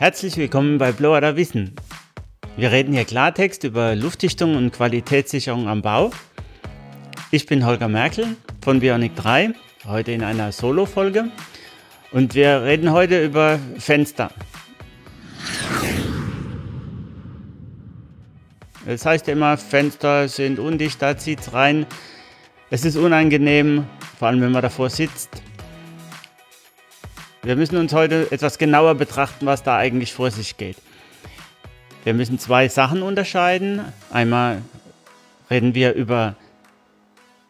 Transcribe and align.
Herzlich 0.00 0.36
willkommen 0.36 0.78
bei 0.78 0.92
Blower 0.92 1.34
Wissen. 1.34 1.74
Wir 2.56 2.70
reden 2.70 2.92
hier 2.94 3.04
Klartext 3.04 3.64
über 3.64 3.96
Luftdichtung 3.96 4.54
und 4.54 4.70
Qualitätssicherung 4.70 5.66
am 5.66 5.82
Bau. 5.82 6.12
Ich 7.32 7.46
bin 7.46 7.66
Holger 7.66 7.88
Merkel 7.88 8.36
von 8.62 8.78
Bionic 8.78 9.16
3, 9.16 9.54
heute 9.88 10.12
in 10.12 10.22
einer 10.22 10.52
Solo-Folge. 10.52 11.32
Und 12.12 12.36
wir 12.36 12.62
reden 12.62 12.92
heute 12.92 13.24
über 13.24 13.58
Fenster. 13.76 14.30
Das 18.86 19.04
heißt 19.04 19.26
immer, 19.26 19.56
Fenster 19.56 20.28
sind 20.28 20.60
undicht, 20.60 21.02
da 21.02 21.16
zieht 21.18 21.40
es 21.40 21.52
rein. 21.52 21.86
Es 22.70 22.84
ist 22.84 22.96
unangenehm, 22.96 23.84
vor 24.16 24.28
allem 24.28 24.42
wenn 24.42 24.52
man 24.52 24.62
davor 24.62 24.90
sitzt. 24.90 25.42
Wir 27.42 27.54
müssen 27.54 27.76
uns 27.76 27.92
heute 27.92 28.28
etwas 28.32 28.58
genauer 28.58 28.96
betrachten, 28.96 29.46
was 29.46 29.62
da 29.62 29.76
eigentlich 29.76 30.12
vor 30.12 30.30
sich 30.30 30.56
geht. 30.56 30.76
Wir 32.04 32.12
müssen 32.12 32.38
zwei 32.38 32.68
Sachen 32.68 33.02
unterscheiden. 33.02 33.80
Einmal 34.10 34.62
reden 35.50 35.74
wir 35.74 35.94
über 35.94 36.36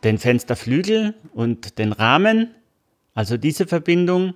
den 0.05 0.19
Fensterflügel 0.19 1.15
und 1.33 1.79
den 1.79 1.93
Rahmen, 1.93 2.55
also 3.15 3.37
diese 3.37 3.67
Verbindung 3.67 4.35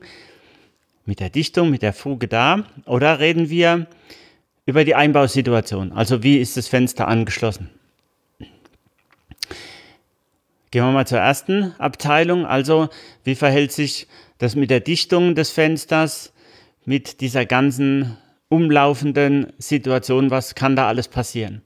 mit 1.05 1.21
der 1.21 1.31
Dichtung, 1.31 1.71
mit 1.71 1.83
der 1.83 1.93
Fuge 1.93 2.29
da. 2.29 2.65
Oder 2.87 3.21
reden 3.21 3.51
wir 3.51 3.87
über 4.65 4.85
die 4.85 4.95
Einbausituation, 4.95 5.93
also 5.93 6.23
wie 6.23 6.39
ist 6.39 6.57
das 6.57 6.69
Fenster 6.69 7.09
angeschlossen. 7.09 7.69
Gehen 10.73 10.85
wir 10.85 10.91
mal 10.91 11.07
zur 11.07 11.19
ersten 11.19 11.75
Abteilung, 11.79 12.47
also 12.47 12.89
wie 13.25 13.35
verhält 13.35 13.73
sich 13.73 14.09
das 14.39 14.57
mit 14.57 14.71
der 14.71 14.81
Dichtung 14.81 15.35
des 15.35 15.51
Fensters, 15.51 16.33
mit 16.87 17.21
dieser 17.21 17.45
ganzen 17.45 18.17
umlaufenden 18.49 19.53
Situation, 19.59 20.31
was 20.31 20.55
kann 20.55 20.75
da 20.75 20.89
alles 20.89 21.09
passieren? 21.09 21.61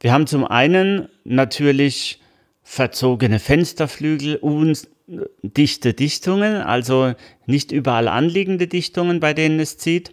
Wir 0.00 0.12
haben 0.12 0.26
zum 0.26 0.44
einen 0.44 1.08
natürlich 1.22 2.20
verzogene 2.64 3.38
Fensterflügel, 3.38 4.36
undichte 4.36 5.94
Dichtungen, 5.94 6.56
also 6.56 7.14
nicht 7.46 7.70
überall 7.70 8.08
anliegende 8.08 8.66
Dichtungen, 8.66 9.20
bei 9.20 9.34
denen 9.34 9.60
es 9.60 9.78
zieht. 9.78 10.12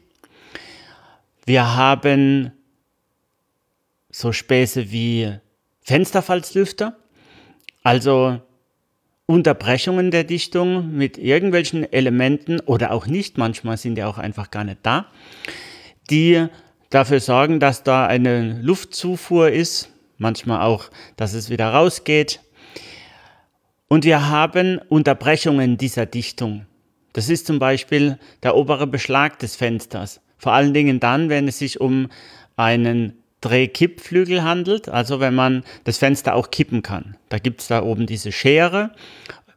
Wir 1.48 1.76
haben 1.76 2.52
so 4.12 4.32
Späße 4.32 4.92
wie 4.92 5.34
Fensterfalzlüfter, 5.82 6.96
also 7.84 8.40
Unterbrechungen 9.26 10.12
der 10.12 10.24
Dichtung 10.24 10.92
mit 10.96 11.18
irgendwelchen 11.18 11.92
Elementen 11.92 12.60
oder 12.60 12.92
auch 12.92 13.08
nicht, 13.08 13.38
manchmal 13.38 13.78
sind 13.78 13.96
die 13.96 14.04
auch 14.04 14.18
einfach 14.18 14.52
gar 14.52 14.64
nicht 14.64 14.80
da, 14.84 15.08
die 16.10 16.48
dafür 16.90 17.20
sorgen, 17.20 17.60
dass 17.60 17.84
da 17.84 18.06
eine 18.06 18.60
Luftzufuhr 18.62 19.50
ist, 19.50 19.90
manchmal 20.18 20.62
auch, 20.62 20.90
dass 21.16 21.34
es 21.34 21.50
wieder 21.50 21.70
rausgeht. 21.70 22.42
Und 23.88 24.06
wir 24.06 24.30
haben 24.30 24.80
Unterbrechungen 24.90 25.78
dieser 25.78 26.06
Dichtung. 26.06 26.66
Das 27.14 27.30
ist 27.30 27.48
zum 27.48 27.60
Beispiel 27.60 28.18
der 28.44 28.56
obere 28.56 28.88
Beschlag 28.88 29.40
des 29.40 29.56
Fensters. 29.56 30.22
Vor 30.38 30.54
allen 30.54 30.74
Dingen 30.74 31.00
dann, 31.00 31.30
wenn 31.30 31.48
es 31.48 31.60
sich 31.60 31.82
um 31.82 32.08
einen 32.56 33.21
Drehkippflügel 33.42 34.44
handelt, 34.44 34.88
also 34.88 35.20
wenn 35.20 35.36
man 35.36 35.64
das 35.84 35.98
Fenster 35.98 36.36
auch 36.36 36.52
kippen 36.52 36.82
kann. 36.82 37.18
Da 37.30 37.40
gibt 37.40 37.62
es 37.62 37.68
da 37.68 37.84
oben 37.84 38.06
diese 38.06 38.32
Schere 38.32 38.92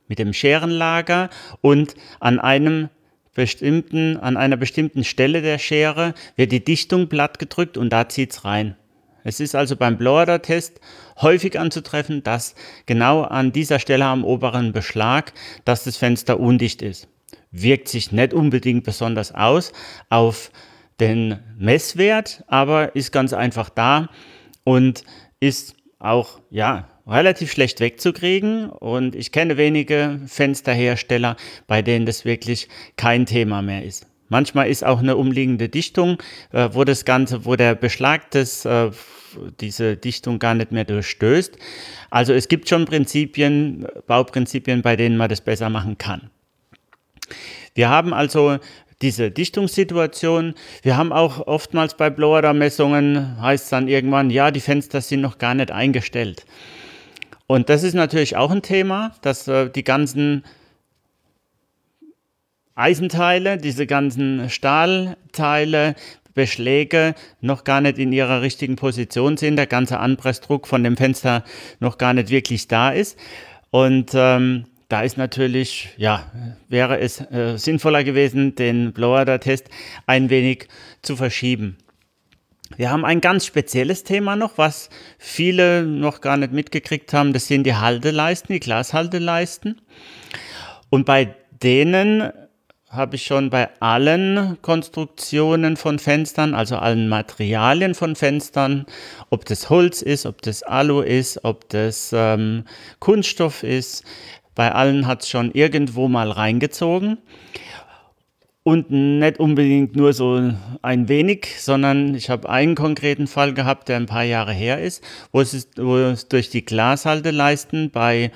mit 0.09 0.19
dem 0.19 0.33
Scherenlager 0.33 1.31
und 1.61 1.95
an 2.21 2.39
einem 2.39 2.89
bestimmten, 3.35 4.17
an 4.17 4.37
einer 4.37 4.57
bestimmten 4.57 5.05
Stelle 5.05 5.43
der 5.43 5.59
Schere 5.59 6.15
wird 6.37 6.53
die 6.53 6.65
Dichtung 6.65 7.09
platt 7.09 7.39
gedrückt 7.39 7.77
und 7.77 7.91
da 7.91 8.09
zieht 8.09 8.33
es 8.33 8.45
rein. 8.45 8.77
Es 9.25 9.41
ist 9.41 9.55
also 9.55 9.75
beim 9.77 9.97
Blower-Test 9.97 10.81
häufig 11.21 11.59
anzutreffen, 11.59 12.23
dass 12.23 12.55
genau 12.87 13.23
an 13.23 13.53
dieser 13.53 13.79
Stelle 13.79 14.05
am 14.05 14.23
oberen 14.23 14.73
Beschlag, 14.73 15.33
dass 15.65 15.85
das 15.85 15.97
Fenster 15.97 16.39
undicht 16.39 16.83
ist. 16.83 17.09
Wirkt 17.51 17.89
sich 17.89 18.13
nicht 18.13 18.35
unbedingt 18.35 18.85
besonders 18.85 19.35
aus 19.35 19.73
auf 20.11 20.51
den 21.01 21.39
Messwert, 21.59 22.45
aber 22.47 22.95
ist 22.95 23.13
ganz 23.13 23.33
einfach 23.33 23.69
da 23.69 24.09
und 24.65 25.05
ist 25.41 25.77
auch 25.99 26.41
ja 26.51 26.89
relativ 27.07 27.53
schlecht 27.53 27.81
wegzukriegen 27.81 28.71
und 28.71 29.15
ich 29.15 29.33
kenne 29.33 29.57
wenige 29.57 30.21
Fensterhersteller, 30.27 31.37
bei 31.67 31.83
denen 31.83 32.07
das 32.07 32.25
wirklich 32.25 32.69
kein 32.97 33.27
Thema 33.27 33.63
mehr 33.63 33.85
ist. 33.85 34.07
Manchmal 34.29 34.69
ist 34.69 34.85
auch 34.85 35.01
eine 35.01 35.17
umliegende 35.17 35.69
Dichtung, 35.69 36.19
äh, 36.53 36.71
wo 36.73 36.85
das 36.85 37.05
Ganze, 37.05 37.45
wo 37.45 37.57
der 37.57 37.75
Beschlag 37.75 38.31
des, 38.31 38.65
äh, 38.65 38.91
diese 39.61 39.97
Dichtung 39.97 40.39
gar 40.39 40.55
nicht 40.55 40.73
mehr 40.73 40.85
durchstößt. 40.85 41.57
Also 42.11 42.33
es 42.33 42.49
gibt 42.49 42.69
schon 42.69 42.85
Prinzipien, 42.87 43.87
Bauprinzipien, 44.07 44.83
bei 44.83 44.97
denen 44.97 45.17
man 45.17 45.29
das 45.29 45.41
besser 45.41 45.69
machen 45.69 45.99
kann. 45.99 46.31
Wir 47.75 47.89
haben 47.89 48.15
also 48.15 48.59
diese 49.05 49.31
Dichtungssituation. 49.31 50.55
Wir 50.83 50.97
haben 50.97 51.13
auch 51.13 51.47
oftmals 51.47 51.95
bei 51.95 52.09
Blower-Messungen, 52.09 53.41
heißt 53.41 53.65
es 53.65 53.71
dann 53.71 53.87
irgendwann, 53.87 54.31
ja, 54.31 54.51
die 54.51 54.61
Fenster 54.61 55.03
sind 55.03 55.21
noch 55.21 55.37
gar 55.37 55.55
nicht 55.55 55.71
eingestellt. 55.71 56.47
Und 57.47 57.69
das 57.69 57.83
ist 57.83 57.93
natürlich 57.93 58.37
auch 58.37 58.51
ein 58.51 58.63
Thema, 58.63 59.15
dass 59.21 59.47
äh, 59.47 59.69
die 59.69 59.85
ganzen 59.85 60.43
Eisenteile, 62.75 63.59
diese 63.59 63.87
ganzen 63.87 64.49
Stahlteile, 64.49 65.95
Beschläge 66.33 67.15
noch 67.41 67.63
gar 67.63 67.81
nicht 67.81 67.99
in 67.99 68.11
ihrer 68.11 68.43
richtigen 68.43 68.75
Position 68.75 69.37
sind, 69.37 69.55
der 69.55 69.69
ganze 69.69 70.01
Anpressdruck 70.01 70.67
von 70.67 70.83
dem 70.83 70.97
Fenster 70.97 71.45
noch 71.79 71.99
gar 71.99 72.13
nicht 72.13 72.31
wirklich 72.31 72.67
da 72.67 72.91
ist. 72.91 73.17
Und 73.71 74.13
ähm, 74.15 74.65
da 74.89 75.03
ist 75.03 75.17
natürlich, 75.17 75.91
ja, 75.97 76.31
wäre 76.69 76.99
es 76.99 77.21
äh, 77.21 77.57
sinnvoller 77.57 78.05
gewesen, 78.05 78.55
den 78.55 78.93
Blower-Test 78.93 79.69
ein 80.07 80.31
wenig 80.31 80.69
zu 81.03 81.17
verschieben. 81.17 81.79
Wir 82.77 82.91
haben 82.91 83.05
ein 83.05 83.21
ganz 83.21 83.47
spezielles 83.47 84.05
Thema 84.05 84.37
noch, 84.37 84.59
was 84.59 84.91
viele 85.19 85.85
noch 85.85 86.21
gar 86.21 86.37
nicht 86.37 86.53
mitgekriegt 86.53 87.13
haben. 87.13 87.33
Das 87.33 87.47
sind 87.47 87.65
die 87.65 87.77
Halteleisten, 87.77 88.53
die 88.53 88.61
Glashalteleisten. 88.61 89.81
Und 90.91 91.07
bei 91.07 91.35
denen 91.63 92.33
habe 92.89 93.17
ich 93.17 93.25
schon 93.25 93.51
bei 93.51 93.69
allen 93.81 94.59
Konstruktionen 94.63 95.77
von 95.77 95.99
Fenstern, 95.99 96.55
also 96.55 96.77
allen 96.77 97.09
Materialien 97.09 97.95
von 97.95 98.17
Fenstern, 98.17 98.87
ob 99.31 99.45
das 99.45 99.71
Holz 99.71 100.01
ist, 100.03 100.27
ob 100.27 100.43
das 100.43 100.63
Alu 100.63 101.01
ist, 101.01 101.45
ob 101.45 101.69
das 101.71 102.13
ähm, 102.13 102.65
Kunststoff 103.01 103.63
ist, 103.63 104.05
bei 104.55 104.73
allen 104.73 105.07
hat 105.07 105.23
es 105.23 105.29
schon 105.29 105.51
irgendwo 105.53 106.09
mal 106.09 106.31
reingezogen. 106.31 107.19
Und 108.63 108.91
nicht 108.91 109.39
unbedingt 109.41 109.95
nur 109.95 110.15
so 110.15 110.41
ein 110.81 111.09
wenig, 111.09 111.61
sondern 111.61 112.15
ich 112.15 112.31
habe 112.31 112.49
einen 112.49 112.75
konkreten 112.75 113.27
Fall 113.27 113.53
gehabt, 113.53 113.91
der 113.91 113.97
ein 113.97 114.07
paar 114.07 114.23
Jahre 114.25 114.55
her 114.55 114.81
ist, 114.81 115.05
wo 115.33 115.43
es, 115.43 115.53
ist, 115.53 115.77
wo 115.77 115.99
es 115.99 116.29
durch 116.29 116.49
die 116.49 116.65
Glashalteleisten 116.65 117.91
bei 117.91 118.31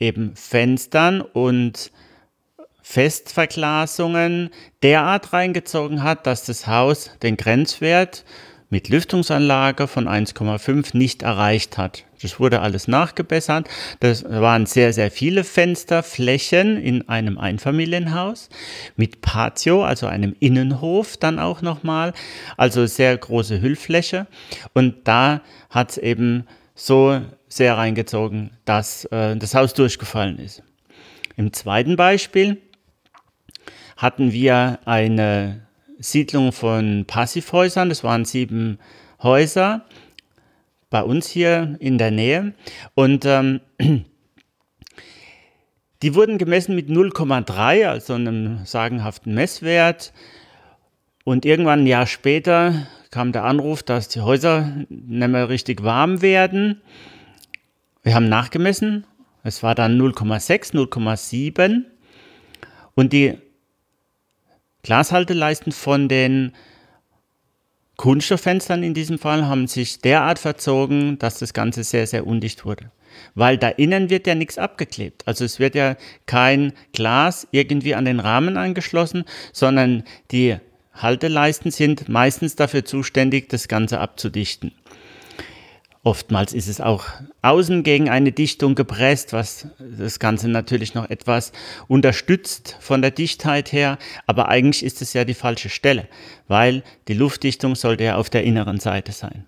eben 0.00 0.34
Fenstern 0.34 1.20
und 1.20 1.92
Festverglasungen 2.82 4.50
derart 4.82 5.32
reingezogen 5.32 6.02
hat, 6.02 6.26
dass 6.26 6.44
das 6.44 6.66
Haus 6.66 7.10
den 7.22 7.36
Grenzwert 7.36 8.24
mit 8.68 8.88
Lüftungsanlage 8.88 9.86
von 9.86 10.08
1,5 10.08 10.96
nicht 10.96 11.22
erreicht 11.22 11.78
hat. 11.78 12.05
Das 12.26 12.40
wurde 12.40 12.60
alles 12.60 12.88
nachgebessert. 12.88 13.68
Das 14.00 14.24
waren 14.24 14.66
sehr, 14.66 14.92
sehr 14.92 15.12
viele 15.12 15.44
Fensterflächen 15.44 16.76
in 16.76 17.08
einem 17.08 17.38
Einfamilienhaus 17.38 18.48
mit 18.96 19.20
Patio, 19.20 19.84
also 19.84 20.08
einem 20.08 20.34
Innenhof 20.40 21.16
dann 21.16 21.38
auch 21.38 21.62
nochmal. 21.62 22.12
Also 22.56 22.86
sehr 22.86 23.16
große 23.16 23.60
Hüllfläche. 23.60 24.26
Und 24.74 25.06
da 25.06 25.40
hat 25.70 25.92
es 25.92 25.98
eben 25.98 26.46
so 26.74 27.20
sehr 27.48 27.76
reingezogen, 27.76 28.50
dass 28.64 29.04
äh, 29.06 29.36
das 29.36 29.54
Haus 29.54 29.72
durchgefallen 29.72 30.38
ist. 30.40 30.62
Im 31.36 31.52
zweiten 31.52 31.94
Beispiel 31.94 32.60
hatten 33.96 34.32
wir 34.32 34.80
eine 34.84 35.62
Siedlung 36.00 36.50
von 36.50 37.04
Passivhäusern. 37.06 37.88
Das 37.88 38.02
waren 38.02 38.24
sieben 38.24 38.78
Häuser 39.22 39.84
bei 40.96 41.02
uns 41.02 41.28
hier 41.28 41.76
in 41.78 41.98
der 41.98 42.10
Nähe. 42.10 42.54
Und 42.94 43.26
ähm, 43.26 43.60
die 46.02 46.14
wurden 46.14 46.38
gemessen 46.38 46.74
mit 46.74 46.88
0,3, 46.88 47.86
also 47.86 48.14
einem 48.14 48.64
sagenhaften 48.64 49.34
Messwert. 49.34 50.14
Und 51.24 51.44
irgendwann 51.44 51.80
ein 51.80 51.86
Jahr 51.86 52.06
später 52.06 52.86
kam 53.10 53.32
der 53.32 53.44
Anruf, 53.44 53.82
dass 53.82 54.08
die 54.08 54.22
Häuser 54.22 54.72
nicht 54.88 55.28
mehr 55.28 55.50
richtig 55.50 55.82
warm 55.82 56.22
werden. 56.22 56.80
Wir 58.02 58.14
haben 58.14 58.30
nachgemessen. 58.30 59.04
Es 59.42 59.62
war 59.62 59.74
dann 59.74 60.00
0,6, 60.00 60.72
0,7. 60.72 61.82
Und 62.94 63.12
die 63.12 63.36
Glashalteleisten 64.82 65.72
von 65.72 66.08
den 66.08 66.52
Kunststofffenstern 67.96 68.82
in 68.82 68.94
diesem 68.94 69.18
Fall 69.18 69.46
haben 69.46 69.66
sich 69.66 70.00
derart 70.00 70.38
verzogen, 70.38 71.18
dass 71.18 71.38
das 71.38 71.54
Ganze 71.54 71.82
sehr, 71.82 72.06
sehr 72.06 72.26
undicht 72.26 72.64
wurde. 72.64 72.90
Weil 73.34 73.56
da 73.56 73.68
innen 73.68 74.10
wird 74.10 74.26
ja 74.26 74.34
nichts 74.34 74.58
abgeklebt. 74.58 75.26
Also 75.26 75.44
es 75.44 75.58
wird 75.58 75.74
ja 75.74 75.96
kein 76.26 76.72
Glas 76.92 77.48
irgendwie 77.50 77.94
an 77.94 78.04
den 78.04 78.20
Rahmen 78.20 78.58
angeschlossen, 78.58 79.24
sondern 79.52 80.04
die 80.30 80.56
Halteleisten 80.92 81.70
sind 81.70 82.08
meistens 82.08 82.56
dafür 82.56 82.84
zuständig, 82.84 83.48
das 83.48 83.68
Ganze 83.68 84.00
abzudichten. 84.00 84.72
Oftmals 86.06 86.52
ist 86.52 86.68
es 86.68 86.80
auch 86.80 87.04
außen 87.42 87.82
gegen 87.82 88.08
eine 88.08 88.30
Dichtung 88.30 88.76
gepresst, 88.76 89.32
was 89.32 89.66
das 89.80 90.20
Ganze 90.20 90.48
natürlich 90.48 90.94
noch 90.94 91.10
etwas 91.10 91.50
unterstützt 91.88 92.76
von 92.78 93.02
der 93.02 93.10
Dichtheit 93.10 93.72
her. 93.72 93.98
Aber 94.24 94.48
eigentlich 94.48 94.84
ist 94.84 95.02
es 95.02 95.14
ja 95.14 95.24
die 95.24 95.34
falsche 95.34 95.68
Stelle, 95.68 96.06
weil 96.46 96.84
die 97.08 97.14
Luftdichtung 97.14 97.74
sollte 97.74 98.04
ja 98.04 98.14
auf 98.14 98.30
der 98.30 98.44
inneren 98.44 98.78
Seite 98.78 99.10
sein. 99.10 99.46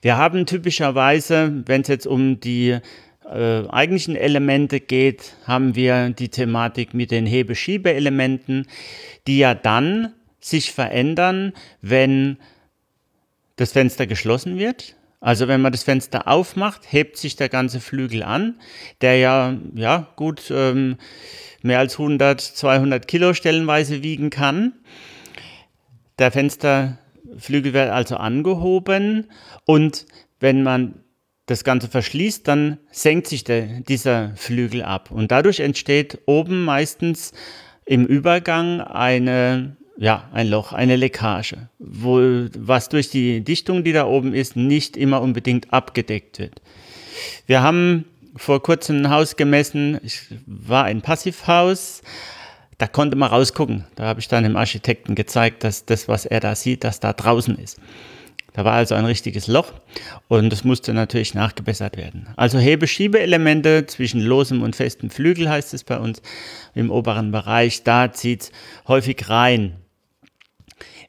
Wir 0.00 0.16
haben 0.16 0.46
typischerweise, 0.46 1.64
wenn 1.66 1.80
es 1.80 1.88
jetzt 1.88 2.06
um 2.06 2.38
die 2.38 2.78
äh, 3.28 3.68
eigentlichen 3.68 4.14
Elemente 4.14 4.78
geht, 4.78 5.34
haben 5.44 5.74
wir 5.74 6.10
die 6.10 6.28
Thematik 6.28 6.94
mit 6.94 7.10
den 7.10 7.26
Hebeschiebeelementen, 7.26 8.68
die 9.26 9.38
ja 9.38 9.56
dann 9.56 10.12
sich 10.38 10.70
verändern, 10.70 11.52
wenn 11.82 12.36
das 13.56 13.72
Fenster 13.72 14.06
geschlossen 14.06 14.56
wird 14.56 14.94
also 15.20 15.48
wenn 15.48 15.60
man 15.60 15.72
das 15.72 15.82
Fenster 15.82 16.26
aufmacht, 16.26 16.90
hebt 16.90 17.18
sich 17.18 17.36
der 17.36 17.50
ganze 17.50 17.80
Flügel 17.80 18.22
an, 18.22 18.58
der 19.02 19.18
ja, 19.18 19.56
ja 19.74 20.08
gut 20.16 20.50
ähm, 20.50 20.96
mehr 21.62 21.78
als 21.78 21.98
100, 21.98 22.40
200 22.40 23.06
Kilo 23.06 23.34
stellenweise 23.34 24.02
wiegen 24.02 24.30
kann. 24.30 24.72
Der 26.18 26.30
Fensterflügel 26.30 27.74
wird 27.74 27.90
also 27.90 28.16
angehoben 28.16 29.30
und 29.66 30.06
wenn 30.40 30.62
man 30.62 31.04
das 31.44 31.64
Ganze 31.64 31.88
verschließt, 31.88 32.48
dann 32.48 32.78
senkt 32.90 33.26
sich 33.26 33.44
der, 33.44 33.80
dieser 33.80 34.34
Flügel 34.36 34.82
ab 34.82 35.10
und 35.10 35.30
dadurch 35.30 35.60
entsteht 35.60 36.20
oben 36.26 36.64
meistens 36.64 37.32
im 37.84 38.06
Übergang 38.06 38.80
eine 38.80 39.76
ja, 40.00 40.30
ein 40.32 40.48
Loch, 40.48 40.72
eine 40.72 40.96
Leckage, 40.96 41.68
wo, 41.78 42.20
was 42.56 42.88
durch 42.88 43.10
die 43.10 43.42
Dichtung, 43.42 43.84
die 43.84 43.92
da 43.92 44.06
oben 44.06 44.32
ist, 44.32 44.56
nicht 44.56 44.96
immer 44.96 45.20
unbedingt 45.20 45.74
abgedeckt 45.74 46.38
wird. 46.38 46.62
Wir 47.46 47.62
haben 47.62 48.06
vor 48.34 48.62
kurzem 48.62 49.02
ein 49.02 49.10
Haus 49.10 49.36
gemessen, 49.36 50.00
ich 50.02 50.22
war 50.46 50.84
ein 50.84 51.02
Passivhaus, 51.02 52.00
da 52.78 52.86
konnte 52.86 53.14
man 53.14 53.28
rausgucken. 53.28 53.84
Da 53.94 54.04
habe 54.04 54.20
ich 54.20 54.28
dann 54.28 54.42
dem 54.42 54.56
Architekten 54.56 55.14
gezeigt, 55.14 55.64
dass 55.64 55.84
das, 55.84 56.08
was 56.08 56.24
er 56.24 56.40
da 56.40 56.54
sieht, 56.54 56.82
dass 56.82 57.00
da 57.00 57.12
draußen 57.12 57.58
ist. 57.58 57.78
Da 58.54 58.64
war 58.64 58.72
also 58.72 58.94
ein 58.94 59.04
richtiges 59.04 59.48
Loch 59.48 59.74
und 60.28 60.50
das 60.50 60.64
musste 60.64 60.94
natürlich 60.94 61.34
nachgebessert 61.34 61.98
werden. 61.98 62.26
Also 62.36 62.58
Hebe-Schiebeelemente 62.58 63.84
zwischen 63.84 64.22
losem 64.22 64.62
und 64.62 64.76
festem 64.76 65.10
Flügel 65.10 65.50
heißt 65.50 65.74
es 65.74 65.84
bei 65.84 65.98
uns 65.98 66.22
im 66.74 66.90
oberen 66.90 67.32
Bereich, 67.32 67.84
da 67.84 68.10
zieht 68.12 68.44
es 68.44 68.52
häufig 68.88 69.28
rein. 69.28 69.76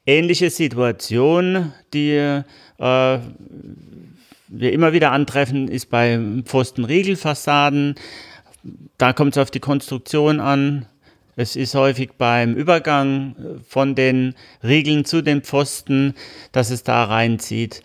Ähnliche 0.06 0.50
Situation, 0.50 1.74
die 1.94 2.12
äh, 2.12 3.20
wir 4.48 4.74
immer 4.74 4.94
wieder 4.94 5.12
antreffen, 5.12 5.68
ist 5.68 5.90
bei 5.90 6.20
Pfostenriegelfassaden. 6.44 7.96
Da 8.98 9.14
kommt 9.14 9.36
es 9.36 9.42
auf 9.42 9.52
die 9.52 9.60
Konstruktion 9.60 10.40
an. 10.40 10.88
Es 11.36 11.56
ist 11.56 11.76
häufig 11.76 12.12
beim 12.18 12.56
Übergang 12.56 13.36
von 13.68 13.96
den 13.96 14.36
Riegeln 14.64 15.06
zu 15.06 15.22
den 15.22 15.42
Pfosten, 15.42 16.16
dass 16.52 16.72
es 16.72 16.84
da 16.84 17.04
reinzieht. 17.06 17.82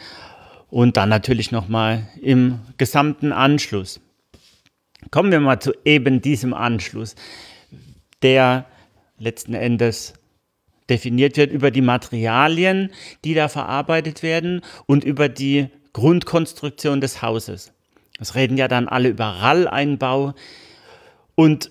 Und 0.68 0.96
dann 0.96 1.08
natürlich 1.08 1.52
nochmal 1.52 2.08
im 2.20 2.58
gesamten 2.76 3.32
Anschluss. 3.32 4.00
Kommen 5.10 5.30
wir 5.30 5.40
mal 5.40 5.60
zu 5.60 5.72
eben 5.84 6.20
diesem 6.20 6.52
Anschluss, 6.52 7.14
der 8.22 8.66
letzten 9.18 9.54
Endes 9.54 10.14
definiert 10.88 11.37
wird 11.37 11.53
über 11.53 11.71
die 11.71 11.83
Materialien, 11.83 12.91
die 13.25 13.35
da 13.35 13.49
verarbeitet 13.49 14.23
werden 14.23 14.62
und 14.87 15.05
über 15.05 15.29
die 15.29 15.69
Grundkonstruktion 15.93 17.00
des 17.00 17.23
Hauses. 17.23 17.73
Es 18.19 18.35
reden 18.35 18.56
ja 18.56 18.69
dann 18.69 18.88
alle 18.88 19.09
über 19.09 19.27
Ralleinbau 19.27 20.35
und 21.35 21.71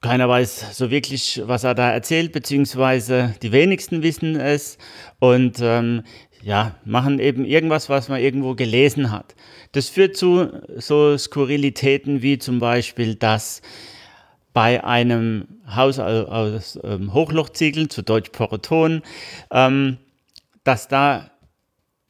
keiner 0.00 0.28
weiß 0.28 0.76
so 0.76 0.90
wirklich, 0.90 1.42
was 1.44 1.64
er 1.64 1.74
da 1.74 1.90
erzählt, 1.90 2.32
beziehungsweise 2.32 3.34
die 3.42 3.52
wenigsten 3.52 4.02
wissen 4.02 4.36
es 4.36 4.78
und 5.18 5.58
ähm, 5.60 6.04
ja, 6.42 6.74
machen 6.84 7.18
eben 7.18 7.44
irgendwas, 7.44 7.90
was 7.90 8.08
man 8.08 8.20
irgendwo 8.20 8.54
gelesen 8.54 9.10
hat. 9.10 9.34
Das 9.72 9.90
führt 9.90 10.16
zu 10.16 10.48
so 10.76 11.18
Skurrilitäten 11.18 12.22
wie 12.22 12.38
zum 12.38 12.60
Beispiel, 12.60 13.14
dass 13.14 13.60
bei 14.52 14.82
einem 14.84 15.46
Haus 15.66 15.98
aus 15.98 16.78
ähm, 16.82 17.14
Hochlochziegeln, 17.14 17.90
zu 17.90 18.02
Deutsch 18.02 18.30
Poroton, 18.30 19.02
ähm, 19.50 19.98
dass 20.64 20.88
da 20.88 21.30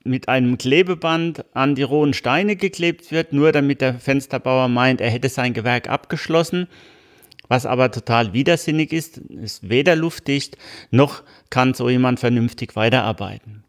mit 0.05 0.29
einem 0.29 0.57
Klebeband 0.57 1.45
an 1.55 1.75
die 1.75 1.83
rohen 1.83 2.15
Steine 2.15 2.57
geklebt 2.57 3.11
wird, 3.11 3.33
nur 3.33 3.53
damit 3.53 3.83
der 3.83 3.95
Fensterbauer 3.95 4.69
meint, 4.69 5.01
er 5.01 5.11
hätte 5.11 5.29
sein 5.29 5.53
Gewerk 5.53 5.89
abgeschlossen. 5.89 6.69
Was 7.49 7.67
aber 7.67 7.91
total 7.91 8.33
widersinnig 8.33 8.93
ist, 8.93 9.19
ist 9.19 9.69
weder 9.69 9.97
luftdicht, 9.97 10.57
noch 10.91 11.23
kann 11.51 11.75
so 11.75 11.91
jemand 11.91 12.21
vernünftig 12.21 12.77
weiterarbeiten. 12.77 13.65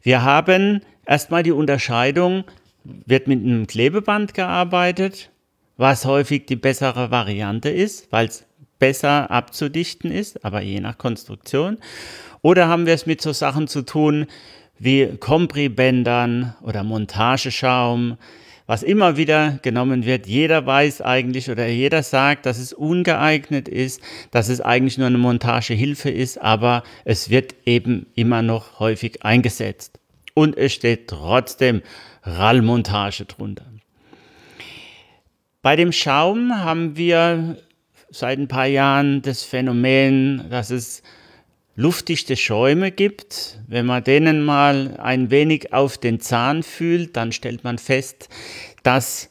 Wir 0.00 0.22
haben 0.22 0.80
erstmal 1.04 1.42
die 1.42 1.50
Unterscheidung, 1.50 2.44
wird 2.84 3.26
mit 3.26 3.44
einem 3.44 3.66
Klebeband 3.66 4.32
gearbeitet 4.32 5.30
was 5.80 6.04
häufig 6.04 6.44
die 6.44 6.56
bessere 6.56 7.10
Variante 7.10 7.70
ist, 7.70 8.12
weil 8.12 8.26
es 8.26 8.44
besser 8.78 9.30
abzudichten 9.30 10.10
ist, 10.10 10.44
aber 10.44 10.60
je 10.60 10.78
nach 10.78 10.98
Konstruktion. 10.98 11.78
Oder 12.42 12.68
haben 12.68 12.84
wir 12.84 12.92
es 12.92 13.06
mit 13.06 13.22
so 13.22 13.32
Sachen 13.32 13.66
zu 13.66 13.80
tun 13.80 14.26
wie 14.78 15.06
Kompribändern 15.18 16.54
oder 16.62 16.84
Montageschaum, 16.84 18.18
was 18.66 18.82
immer 18.82 19.16
wieder 19.16 19.58
genommen 19.62 20.04
wird. 20.04 20.26
Jeder 20.26 20.66
weiß 20.66 21.00
eigentlich 21.00 21.50
oder 21.50 21.66
jeder 21.66 22.02
sagt, 22.02 22.44
dass 22.44 22.58
es 22.58 22.74
ungeeignet 22.74 23.66
ist, 23.66 24.02
dass 24.32 24.50
es 24.50 24.60
eigentlich 24.60 24.98
nur 24.98 25.06
eine 25.06 25.16
Montagehilfe 25.16 26.10
ist, 26.10 26.36
aber 26.42 26.82
es 27.06 27.30
wird 27.30 27.54
eben 27.64 28.06
immer 28.14 28.42
noch 28.42 28.80
häufig 28.80 29.24
eingesetzt. 29.24 29.98
Und 30.34 30.58
es 30.58 30.74
steht 30.74 31.08
trotzdem 31.08 31.80
Rallmontage 32.22 33.24
drunter. 33.24 33.64
Bei 35.62 35.76
dem 35.76 35.92
Schaum 35.92 36.56
haben 36.56 36.96
wir 36.96 37.58
seit 38.10 38.38
ein 38.38 38.48
paar 38.48 38.66
Jahren 38.66 39.20
das 39.20 39.42
Phänomen, 39.42 40.46
dass 40.48 40.70
es 40.70 41.02
luftdichte 41.76 42.36
Schäume 42.36 42.90
gibt. 42.90 43.58
Wenn 43.66 43.84
man 43.84 44.02
denen 44.02 44.42
mal 44.42 44.96
ein 44.98 45.30
wenig 45.30 45.74
auf 45.74 45.98
den 45.98 46.18
Zahn 46.18 46.62
fühlt, 46.62 47.14
dann 47.16 47.32
stellt 47.32 47.62
man 47.62 47.76
fest, 47.76 48.30
dass 48.84 49.28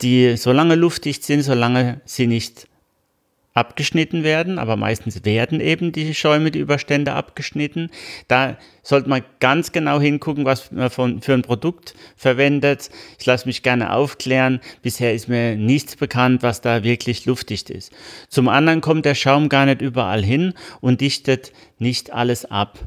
die 0.00 0.36
so 0.36 0.52
lange 0.52 0.74
luftdicht 0.74 1.24
sind, 1.24 1.42
solange 1.42 2.00
sie 2.06 2.26
nicht 2.26 2.67
abgeschnitten 3.58 4.22
werden, 4.22 4.58
aber 4.58 4.76
meistens 4.76 5.24
werden 5.24 5.60
eben 5.60 5.90
die 5.90 6.14
Schäume, 6.14 6.50
die 6.50 6.60
Überstände 6.60 7.12
abgeschnitten. 7.12 7.90
Da 8.28 8.56
sollte 8.82 9.08
man 9.08 9.22
ganz 9.40 9.72
genau 9.72 10.00
hingucken, 10.00 10.44
was 10.44 10.70
man 10.70 10.90
von, 10.90 11.20
für 11.20 11.34
ein 11.34 11.42
Produkt 11.42 11.94
verwendet. 12.16 12.90
Ich 13.18 13.26
lasse 13.26 13.46
mich 13.46 13.62
gerne 13.62 13.92
aufklären. 13.92 14.60
Bisher 14.82 15.12
ist 15.12 15.28
mir 15.28 15.56
nichts 15.56 15.96
bekannt, 15.96 16.42
was 16.42 16.60
da 16.60 16.84
wirklich 16.84 17.26
luftdicht 17.26 17.68
ist. 17.68 17.92
Zum 18.28 18.48
anderen 18.48 18.80
kommt 18.80 19.04
der 19.04 19.16
Schaum 19.16 19.48
gar 19.48 19.66
nicht 19.66 19.82
überall 19.82 20.24
hin 20.24 20.54
und 20.80 21.00
dichtet 21.00 21.52
nicht 21.78 22.12
alles 22.12 22.44
ab. 22.44 22.78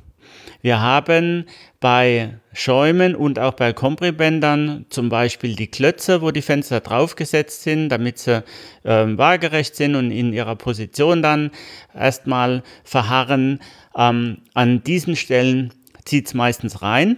Wir 0.61 0.79
haben 0.79 1.45
bei 1.79 2.35
Schäumen 2.53 3.15
und 3.15 3.39
auch 3.39 3.53
bei 3.53 3.73
Kompribändern 3.73 4.85
zum 4.89 5.09
Beispiel 5.09 5.55
die 5.55 5.67
Klötze, 5.67 6.21
wo 6.21 6.31
die 6.31 6.41
Fenster 6.41 6.79
draufgesetzt 6.79 7.63
sind, 7.63 7.89
damit 7.89 8.19
sie 8.19 8.43
äh, 8.83 9.05
waagerecht 9.17 9.75
sind 9.75 9.95
und 9.95 10.11
in 10.11 10.33
ihrer 10.33 10.55
Position 10.55 11.23
dann 11.23 11.51
erstmal 11.95 12.63
verharren. 12.83 13.59
Ähm, 13.95 14.39
an 14.53 14.83
diesen 14.83 15.15
Stellen 15.15 15.73
zieht 16.05 16.27
es 16.27 16.33
meistens 16.33 16.81
rein. 16.81 17.17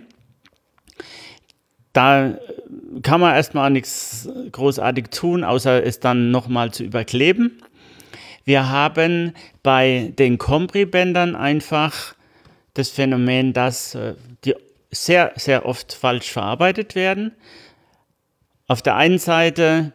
Da 1.91 2.37
kann 3.03 3.21
man 3.21 3.35
erstmal 3.35 3.69
nichts 3.69 4.29
großartig 4.51 5.07
tun, 5.09 5.43
außer 5.43 5.83
es 5.83 5.99
dann 5.99 6.31
nochmal 6.31 6.71
zu 6.71 6.83
überkleben. 6.83 7.61
Wir 8.45 8.69
haben 8.69 9.33
bei 9.61 10.13
den 10.17 10.37
Kompribändern 10.37 11.35
einfach 11.35 12.15
das 12.73 12.89
Phänomen, 12.89 13.53
dass 13.53 13.95
äh, 13.95 14.15
die 14.45 14.55
sehr, 14.91 15.33
sehr 15.35 15.65
oft 15.65 15.93
falsch 15.93 16.31
verarbeitet 16.31 16.95
werden. 16.95 17.31
Auf 18.67 18.81
der 18.81 18.95
einen 18.95 19.19
Seite 19.19 19.91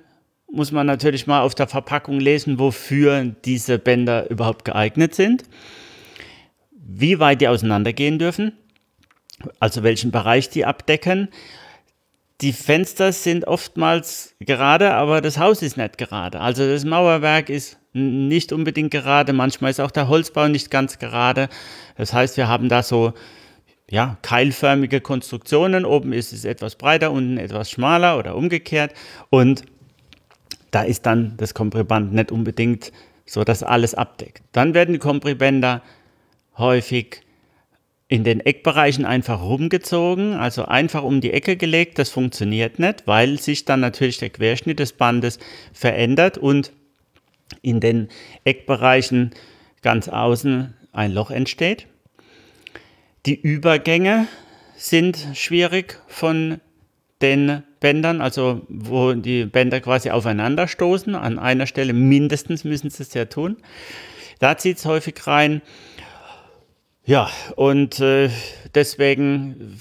muss 0.51 0.73
man 0.73 0.87
natürlich 0.87 1.27
mal 1.27 1.43
auf 1.43 1.55
der 1.55 1.69
Verpackung 1.69 2.21
lesen, 2.21 2.59
wofür 2.59 3.25
diese 3.25 3.79
Bänder 3.79 4.31
überhaupt 4.31 4.65
geeignet 4.65 5.15
sind, 5.15 5.45
wie 6.73 7.19
weit 7.21 7.41
die 7.41 7.49
auseinandergehen 7.49 8.19
dürfen, 8.19 8.53
also 9.61 9.83
welchen 9.83 10.11
Bereich 10.11 10.49
die 10.49 10.65
abdecken. 10.65 11.29
Die 12.41 12.53
Fenster 12.53 13.13
sind 13.13 13.49
oftmals 13.49 14.37
gerade, 14.39 14.95
aber 14.95 15.21
das 15.21 15.39
Haus 15.39 15.61
ist 15.61 15.77
nicht 15.77 15.99
gerade. 15.99 16.39
Also 16.39 16.69
das 16.69 16.85
Mauerwerk 16.85 17.49
ist 17.49 17.79
nicht 17.93 18.53
unbedingt 18.53 18.93
gerade, 18.93 19.33
manchmal 19.33 19.73
ist 19.73 19.81
auch 19.81 19.91
der 19.91 20.09
Holzbau 20.09 20.47
nicht 20.47 20.71
ganz 20.71 21.01
gerade. 21.01 21.49
Das 21.97 22.13
heißt, 22.13 22.37
wir 22.37 22.47
haben 22.47 22.69
da 22.69 22.85
so 22.85 23.13
ja, 23.91 24.19
keilförmige 24.23 25.01
Konstruktionen. 25.01 25.85
Oben 25.85 26.13
ist 26.13 26.33
es 26.33 26.45
etwas 26.45 26.77
breiter, 26.77 27.11
unten 27.11 27.39
etwas 27.39 27.73
schmaler 27.73 28.19
oder 28.19 28.37
umgekehrt. 28.37 28.93
Und 29.31 29.63
da 30.71 30.83
ist 30.83 31.07
dann 31.07 31.35
das 31.39 31.55
Kompriband 31.55 32.13
nicht 32.13 32.31
unbedingt 32.31 32.93
so, 33.27 33.43
dass 33.43 33.65
alles 33.65 33.95
abdeckt. 33.95 34.43
Dann 34.53 34.75
werden 34.75 34.93
die 34.93 35.01
Kompribänder 35.01 35.83
häufig 36.57 37.23
in 38.09 38.25
den 38.25 38.41
Eckbereichen 38.41 39.05
einfach 39.05 39.43
rumgezogen, 39.43 40.33
also 40.33 40.65
einfach 40.65 41.03
um 41.03 41.21
die 41.21 41.33
Ecke 41.33 41.57
gelegt. 41.57 41.99
Das 41.99 42.09
funktioniert 42.09 42.79
nicht, 42.79 43.07
weil 43.07 43.39
sich 43.39 43.67
dann 43.67 43.81
natürlich 43.81 44.17
der 44.19 44.31
Querschnitt 44.31 44.79
des 44.79 44.95
Bandes 44.95 45.39
verändert 45.75 46.39
und 46.39 46.73
in 47.61 47.81
den 47.81 48.09
Eckbereichen 48.45 49.33
ganz 49.83 50.09
außen 50.09 50.75
ein 50.93 51.13
Loch 51.13 51.31
entsteht. 51.31 51.87
Die 53.27 53.39
Übergänge 53.39 54.27
sind 54.77 55.19
schwierig 55.35 56.01
von 56.07 56.61
den 57.21 57.63
Bändern, 57.81 58.21
also 58.21 58.63
wo 58.69 59.13
die 59.13 59.45
Bänder 59.45 59.81
quasi 59.81 60.11
aufeinander 60.11 60.67
stoßen. 60.67 61.15
An 61.15 61.39
einer 61.39 61.67
Stelle 61.67 61.93
mindestens 61.93 62.65
müssen 62.65 62.91
sie 62.91 63.03
es 63.03 63.13
ja 63.13 63.27
tun. 63.27 63.57
Da 64.39 64.57
zieht 64.57 64.79
es 64.79 64.87
häufig 64.87 65.27
rein. 65.27 65.63
Ja, 67.09 67.31
und 67.57 68.01
äh, 68.01 68.29
deswegen 68.75 69.81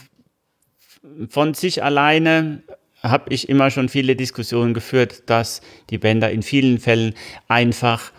von 1.28 1.54
sich 1.54 1.84
alleine 1.84 2.64
habe 3.04 3.34
ich 3.34 3.50
immer 3.50 3.70
schon 3.70 3.90
viele 3.90 4.16
Diskussionen 4.16 4.74
geführt, 4.74 5.24
dass 5.30 5.60
die 5.90 5.98
Bänder 5.98 6.32
in 6.32 6.42
vielen 6.42 6.80
Fällen 6.80 7.16
einfach 7.50 8.14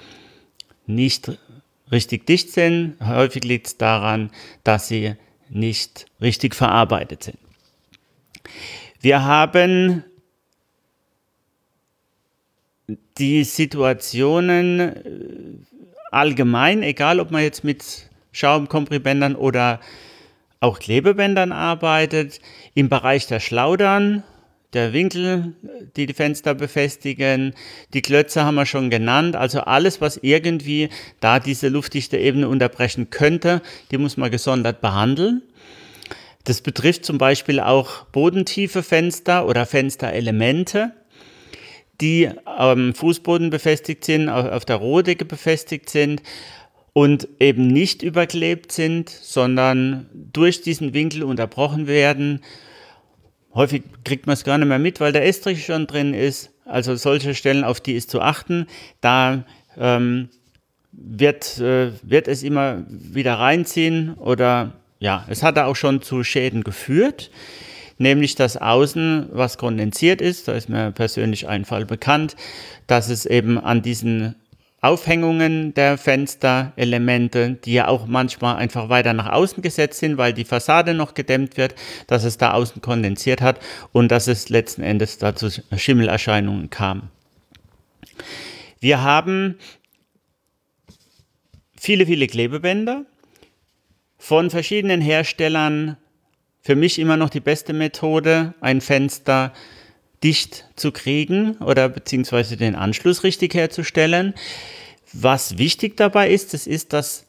nicht 0.86 1.38
richtig 1.90 2.26
dicht 2.26 2.50
sind. 2.50 2.96
Häufig 3.02 3.44
liegt 3.44 3.68
es 3.68 3.78
daran, 3.78 4.30
dass 4.62 4.88
sie 4.88 5.14
nicht 5.48 6.04
richtig 6.20 6.54
verarbeitet 6.54 7.22
sind. 7.22 7.38
Wir 9.00 9.24
haben 9.24 10.04
die 13.16 13.44
Situationen 13.44 14.80
äh, 14.80 14.94
allgemein, 16.10 16.82
egal 16.82 17.20
ob 17.20 17.30
man 17.30 17.42
jetzt 17.42 17.64
mit 17.64 18.07
Schaumkompribändern 18.38 19.34
oder 19.34 19.80
auch 20.60 20.78
Klebebändern 20.78 21.52
arbeitet, 21.52 22.40
im 22.74 22.88
Bereich 22.88 23.26
der 23.26 23.40
Schlaudern 23.40 24.22
der 24.74 24.92
Winkel, 24.92 25.54
die 25.96 26.06
die 26.06 26.14
Fenster 26.14 26.54
befestigen, 26.54 27.54
die 27.94 28.02
Klötze 28.02 28.44
haben 28.44 28.56
wir 28.56 28.66
schon 28.66 28.90
genannt, 28.90 29.34
also 29.34 29.60
alles, 29.60 30.00
was 30.00 30.18
irgendwie 30.18 30.90
da 31.20 31.40
diese 31.40 31.68
luftdichte 31.68 32.18
Ebene 32.18 32.48
unterbrechen 32.48 33.08
könnte, 33.10 33.62
die 33.90 33.98
muss 33.98 34.16
man 34.16 34.30
gesondert 34.30 34.80
behandeln. 34.80 35.42
Das 36.44 36.60
betrifft 36.60 37.04
zum 37.04 37.18
Beispiel 37.18 37.60
auch 37.60 38.04
bodentiefe 38.06 38.82
Fenster 38.82 39.46
oder 39.46 39.64
Fensterelemente, 39.64 40.92
die 42.00 42.30
am 42.44 42.94
Fußboden 42.94 43.50
befestigt 43.50 44.04
sind, 44.04 44.28
auf 44.28 44.64
der 44.64 44.76
Rohdecke 44.76 45.24
befestigt 45.24 45.90
sind 45.90 46.22
und 46.92 47.28
eben 47.38 47.68
nicht 47.68 48.02
überklebt 48.02 48.72
sind, 48.72 49.08
sondern 49.10 50.06
durch 50.12 50.62
diesen 50.62 50.94
Winkel 50.94 51.22
unterbrochen 51.22 51.86
werden 51.86 52.40
Häufig 53.54 53.82
kriegt 54.04 54.26
man 54.26 54.34
es 54.34 54.44
gar 54.44 54.58
nicht 54.58 54.68
mehr 54.68 54.78
mit, 54.78 55.00
weil 55.00 55.12
der 55.12 55.26
Estrich 55.26 55.64
schon 55.64 55.86
drin 55.88 56.14
ist. 56.14 56.50
Also 56.64 56.94
solche 56.96 57.34
Stellen, 57.34 57.64
auf 57.64 57.80
die 57.80 57.94
ist 57.94 58.08
zu 58.08 58.20
achten. 58.20 58.66
Da 59.00 59.44
ähm, 59.76 60.28
wird, 60.92 61.58
äh, 61.58 61.90
wird 62.02 62.28
es 62.28 62.42
immer 62.42 62.84
wieder 62.88 63.34
reinziehen 63.34 64.14
oder 64.14 64.74
ja, 65.00 65.24
es 65.28 65.42
hat 65.42 65.56
da 65.56 65.64
auch 65.64 65.76
schon 65.76 66.02
zu 66.02 66.22
Schäden 66.22 66.62
geführt, 66.62 67.30
nämlich 67.98 68.34
dass 68.34 68.56
außen 68.56 69.30
was 69.32 69.56
kondensiert 69.56 70.20
ist. 70.20 70.46
Da 70.46 70.52
ist 70.52 70.68
mir 70.68 70.92
persönlich 70.92 71.48
ein 71.48 71.64
Fall 71.64 71.86
bekannt, 71.86 72.36
dass 72.86 73.08
es 73.08 73.26
eben 73.26 73.58
an 73.58 73.80
diesen 73.82 74.34
Aufhängungen 74.80 75.74
der 75.74 75.98
Fensterelemente, 75.98 77.58
die 77.64 77.72
ja 77.72 77.88
auch 77.88 78.06
manchmal 78.06 78.56
einfach 78.56 78.88
weiter 78.88 79.12
nach 79.12 79.32
außen 79.32 79.60
gesetzt 79.60 79.98
sind, 79.98 80.18
weil 80.18 80.32
die 80.32 80.44
Fassade 80.44 80.94
noch 80.94 81.14
gedämmt 81.14 81.56
wird, 81.56 81.74
dass 82.06 82.22
es 82.22 82.38
da 82.38 82.52
außen 82.52 82.80
kondensiert 82.80 83.40
hat 83.40 83.58
und 83.92 84.08
dass 84.12 84.28
es 84.28 84.48
letzten 84.48 84.82
Endes 84.82 85.18
dazu 85.18 85.48
Schimmelerscheinungen 85.76 86.70
kam. 86.70 87.10
Wir 88.78 89.02
haben 89.02 89.58
viele, 91.76 92.06
viele 92.06 92.28
Klebebänder 92.28 93.04
von 94.16 94.50
verschiedenen 94.50 95.00
Herstellern. 95.00 95.96
Für 96.60 96.76
mich 96.76 96.98
immer 96.98 97.16
noch 97.16 97.30
die 97.30 97.40
beste 97.40 97.72
Methode, 97.72 98.54
ein 98.60 98.80
Fenster 98.80 99.52
dicht 100.22 100.64
zu 100.76 100.92
kriegen 100.92 101.56
oder 101.58 101.88
beziehungsweise 101.88 102.56
den 102.56 102.74
Anschluss 102.74 103.24
richtig 103.24 103.54
herzustellen. 103.54 104.34
Was 105.12 105.58
wichtig 105.58 105.96
dabei 105.96 106.30
ist, 106.30 106.54
das 106.54 106.66
ist, 106.66 106.92
dass 106.92 107.24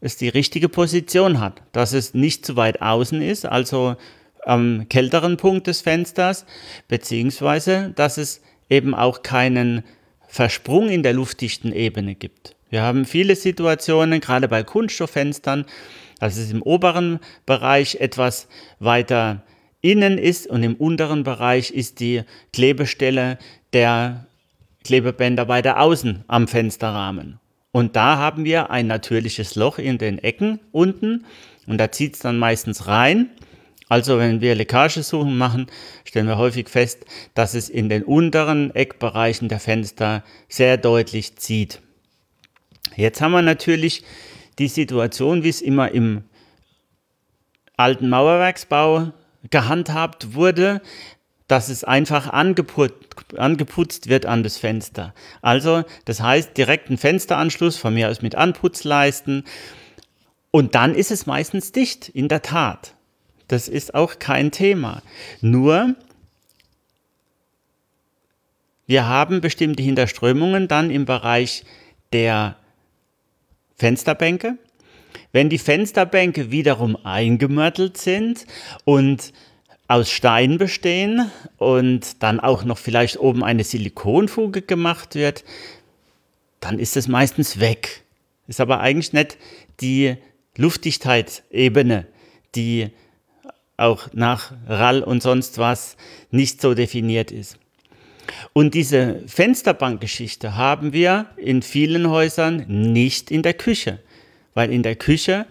es 0.00 0.16
die 0.16 0.28
richtige 0.28 0.68
Position 0.68 1.40
hat, 1.40 1.62
dass 1.72 1.92
es 1.92 2.14
nicht 2.14 2.44
zu 2.44 2.56
weit 2.56 2.82
außen 2.82 3.22
ist, 3.22 3.46
also 3.46 3.96
am 4.44 4.88
kälteren 4.88 5.36
Punkt 5.36 5.66
des 5.68 5.80
Fensters, 5.80 6.44
beziehungsweise 6.88 7.92
dass 7.94 8.18
es 8.18 8.40
eben 8.68 8.94
auch 8.94 9.22
keinen 9.22 9.84
Versprung 10.26 10.88
in 10.88 11.02
der 11.02 11.12
luftdichten 11.12 11.72
Ebene 11.72 12.14
gibt. 12.14 12.56
Wir 12.70 12.82
haben 12.82 13.04
viele 13.04 13.36
Situationen, 13.36 14.20
gerade 14.20 14.48
bei 14.48 14.62
Kunststofffenstern, 14.62 15.66
dass 16.18 16.38
es 16.38 16.50
im 16.50 16.62
oberen 16.62 17.20
Bereich 17.44 17.96
etwas 17.96 18.48
weiter 18.78 19.42
innen 19.82 20.16
ist 20.16 20.46
und 20.46 20.62
im 20.62 20.74
unteren 20.76 21.24
Bereich 21.24 21.70
ist 21.70 22.00
die 22.00 22.22
Klebestelle 22.52 23.38
der 23.72 24.26
Klebebänder 24.84 25.48
weiter 25.48 25.80
außen 25.80 26.24
am 26.26 26.48
Fensterrahmen. 26.48 27.38
Und 27.72 27.96
da 27.96 28.16
haben 28.16 28.44
wir 28.44 28.70
ein 28.70 28.86
natürliches 28.86 29.54
Loch 29.54 29.78
in 29.78 29.98
den 29.98 30.18
Ecken 30.18 30.60
unten 30.72 31.24
und 31.66 31.78
da 31.78 31.90
zieht 31.90 32.14
es 32.14 32.20
dann 32.20 32.38
meistens 32.38 32.86
rein. 32.86 33.30
Also 33.88 34.18
wenn 34.18 34.40
wir 34.40 34.54
Leckagesuchen 34.54 35.36
machen, 35.36 35.66
stellen 36.04 36.26
wir 36.26 36.38
häufig 36.38 36.68
fest, 36.68 37.04
dass 37.34 37.54
es 37.54 37.68
in 37.68 37.88
den 37.88 38.04
unteren 38.04 38.74
Eckbereichen 38.74 39.48
der 39.48 39.60
Fenster 39.60 40.22
sehr 40.48 40.76
deutlich 40.76 41.36
zieht. 41.36 41.80
Jetzt 42.96 43.20
haben 43.20 43.32
wir 43.32 43.42
natürlich 43.42 44.02
die 44.58 44.68
Situation, 44.68 45.44
wie 45.44 45.48
es 45.48 45.60
immer 45.60 45.90
im 45.90 46.24
alten 47.76 48.08
Mauerwerksbau 48.08 49.12
gehandhabt 49.50 50.34
wurde, 50.34 50.80
dass 51.48 51.68
es 51.68 51.84
einfach 51.84 52.28
angeputzt, 52.28 53.38
angeputzt 53.38 54.08
wird 54.08 54.26
an 54.26 54.42
das 54.42 54.56
Fenster. 54.56 55.14
Also, 55.42 55.84
das 56.04 56.20
heißt, 56.20 56.56
direkt 56.56 56.88
einen 56.88 56.98
Fensteranschluss 56.98 57.76
von 57.76 57.94
mir 57.94 58.08
aus 58.08 58.22
mit 58.22 58.34
Anputzleisten. 58.34 59.44
Und 60.50 60.74
dann 60.74 60.94
ist 60.94 61.10
es 61.10 61.26
meistens 61.26 61.72
dicht, 61.72 62.08
in 62.08 62.28
der 62.28 62.42
Tat. 62.42 62.94
Das 63.48 63.68
ist 63.68 63.94
auch 63.94 64.18
kein 64.18 64.50
Thema. 64.50 65.02
Nur, 65.40 65.94
wir 68.86 69.06
haben 69.06 69.40
bestimmte 69.40 69.82
Hinterströmungen 69.82 70.68
dann 70.68 70.90
im 70.90 71.04
Bereich 71.04 71.64
der 72.12 72.56
Fensterbänke. 73.76 74.56
Wenn 75.32 75.48
die 75.48 75.58
Fensterbänke 75.58 76.50
wiederum 76.50 76.96
eingemörtelt 77.04 77.96
sind 77.96 78.46
und 78.84 79.32
aus 79.88 80.10
Stein 80.10 80.58
bestehen 80.58 81.30
und 81.58 82.22
dann 82.22 82.40
auch 82.40 82.64
noch 82.64 82.78
vielleicht 82.78 83.18
oben 83.18 83.44
eine 83.44 83.64
Silikonfuge 83.64 84.62
gemacht 84.62 85.14
wird, 85.14 85.44
dann 86.60 86.78
ist 86.78 86.96
es 86.96 87.08
meistens 87.08 87.60
weg. 87.60 88.02
Ist 88.46 88.60
aber 88.60 88.80
eigentlich 88.80 89.12
nicht 89.12 89.36
die 89.80 90.16
Luftdichtheitsebene, 90.56 92.06
die 92.54 92.90
auch 93.76 94.08
nach 94.12 94.52
RAL 94.66 95.02
und 95.02 95.22
sonst 95.22 95.58
was 95.58 95.96
nicht 96.30 96.60
so 96.60 96.74
definiert 96.74 97.30
ist. 97.30 97.58
Und 98.52 98.74
diese 98.74 99.20
Fensterbankgeschichte 99.26 100.56
haben 100.56 100.92
wir 100.92 101.26
in 101.36 101.62
vielen 101.62 102.08
Häusern 102.08 102.64
nicht 102.68 103.30
in 103.30 103.42
der 103.42 103.54
Küche 103.54 103.98
weil 104.54 104.72
in 104.72 104.82
der 104.82 104.96
Küche 104.96 105.46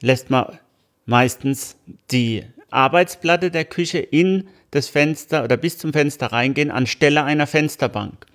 lässt 0.00 0.30
man 0.30 0.58
meistens 1.06 1.76
die 2.10 2.44
Arbeitsplatte 2.70 3.50
der 3.50 3.64
Küche 3.64 3.98
in 3.98 4.48
das 4.70 4.88
Fenster 4.88 5.44
oder 5.44 5.56
bis 5.56 5.78
zum 5.78 5.92
Fenster 5.92 6.28
reingehen 6.28 6.70
anstelle 6.70 7.24
einer 7.24 7.46
Fensterbank. 7.46 8.26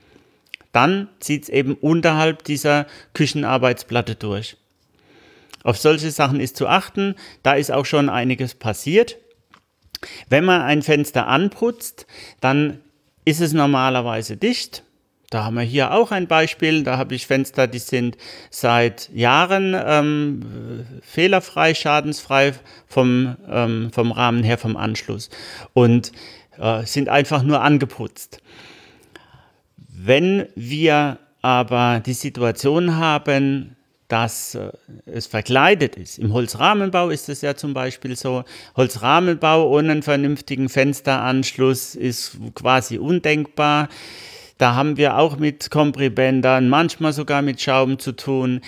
Dann 0.74 1.08
zieht 1.22 1.44
es 1.44 1.50
eben 1.50 1.76
unterhalb 1.76 2.44
dieser 2.44 2.86
Küchenarbeitsplatte 3.14 4.16
durch. 4.16 4.58
Auf 5.64 5.78
solche 5.78 6.12
Sachen 6.12 6.40
ist 6.40 6.58
zu 6.58 6.68
achten. 6.68 7.16
Da 7.42 7.54
ist 7.54 7.72
auch 7.72 7.86
schon 7.86 8.10
einiges 8.10 8.54
passiert. 8.56 9.18
Wenn 10.30 10.46
man 10.46 10.62
ein 10.62 10.82
Fenster 10.82 11.28
anputzt, 11.28 12.06
dann 12.42 12.82
ist 13.24 13.42
es 13.42 13.54
normalerweise 13.54 14.38
dicht. 14.38 14.84
Da 15.30 15.44
haben 15.44 15.56
wir 15.56 15.64
hier 15.64 15.92
auch 15.92 16.12
ein 16.12 16.28
Beispiel. 16.28 16.84
Da 16.84 16.98
habe 16.98 17.16
ich 17.16 17.28
Fenster, 17.28 17.68
die 17.68 17.80
sind 17.80 18.18
seit 18.50 19.10
Jahren 19.14 19.76
ähm, 19.76 20.86
fehlerfrei, 21.02 21.74
schadensfrei 21.74 22.54
vom, 22.88 23.36
ähm, 23.50 23.92
vom 23.92 24.12
Rahmen 24.12 24.44
her, 24.44 24.58
vom 24.58 24.78
Anschluss 24.78 25.30
und 25.74 26.12
äh, 26.60 26.84
sind 26.86 27.10
einfach 27.10 27.44
nur 27.44 27.62
angeputzt. 27.62 28.42
Wenn 29.78 30.48
wir 30.56 31.20
aber 31.42 32.02
die 32.06 32.14
Situation 32.14 32.98
haben, 32.98 33.76
dass 34.08 34.56
äh, 34.56 34.72
es 35.06 35.28
verkleidet 35.28 35.96
ist. 35.96 36.20
Im 36.20 36.34
Holzrahmenbau 36.34 37.10
ist 37.10 37.30
es 37.30 37.42
ja 37.42 37.56
zum 37.56 37.74
Beispiel 37.74 38.16
so. 38.16 38.44
Holzrahmenbau 38.76 39.70
ohne 39.70 39.92
einen 39.94 40.04
vernünftigen 40.04 40.70
Fensteranschluss 40.70 41.96
ist 41.96 42.38
quasi 42.54 42.98
undenkbar. 42.98 43.90
Da 44.58 44.74
haben 44.74 44.96
wir 44.96 45.18
auch 45.18 45.38
mit 45.38 45.70
Kompribändern, 45.70 46.70
manchmal 46.70 47.12
sogar 47.12 47.42
mit 47.42 47.62
Schrauben 47.62 48.00
zu 48.00 48.14
tun, 48.14 48.62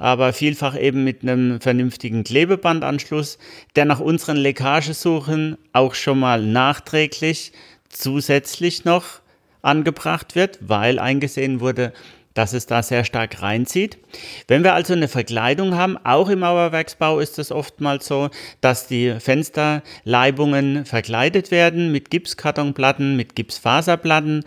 aber 0.00 0.32
vielfach 0.32 0.76
eben 0.76 1.04
mit 1.04 1.22
einem 1.22 1.60
vernünftigen 1.60 2.24
Klebebandanschluss, 2.24 3.38
der 3.76 3.84
nach 3.84 4.00
unseren 4.00 4.36
Leckagesuchen 4.36 5.56
auch 5.72 5.94
schon 5.94 6.18
mal 6.18 6.42
nachträglich 6.42 7.52
zusätzlich 7.88 8.84
noch 8.84 9.20
angebracht 9.62 10.34
wird, 10.34 10.58
weil 10.60 10.98
eingesehen 10.98 11.60
wurde, 11.60 11.92
dass 12.34 12.52
es 12.52 12.66
da 12.66 12.82
sehr 12.82 13.04
stark 13.04 13.42
reinzieht. 13.42 13.98
Wenn 14.46 14.62
wir 14.62 14.74
also 14.74 14.92
eine 14.92 15.08
Verkleidung 15.08 15.74
haben, 15.74 15.96
auch 16.04 16.28
im 16.28 16.40
Mauerwerksbau 16.40 17.18
ist 17.20 17.38
es 17.38 17.50
oftmals 17.50 18.06
so, 18.06 18.30
dass 18.60 18.86
die 18.86 19.14
Fensterleibungen 19.18 20.84
verkleidet 20.84 21.50
werden 21.50 21.90
mit 21.90 22.10
Gipskartonplatten, 22.10 23.16
mit 23.16 23.34
Gipsfaserplatten. 23.34 24.44